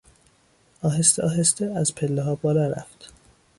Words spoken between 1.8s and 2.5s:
پلهها